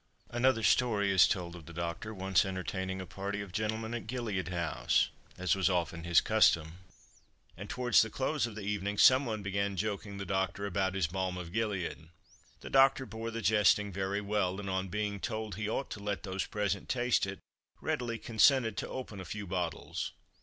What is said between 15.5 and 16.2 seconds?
he ought to